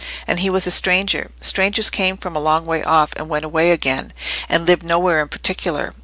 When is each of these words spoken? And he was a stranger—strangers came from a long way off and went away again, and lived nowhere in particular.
And 0.25 0.39
he 0.39 0.49
was 0.49 0.65
a 0.65 0.71
stranger—strangers 0.71 1.91
came 1.91 2.17
from 2.17 2.35
a 2.35 2.39
long 2.39 2.65
way 2.65 2.81
off 2.83 3.13
and 3.17 3.29
went 3.29 3.45
away 3.45 3.69
again, 3.71 4.13
and 4.49 4.65
lived 4.65 4.81
nowhere 4.81 5.21
in 5.21 5.27
particular. 5.29 5.93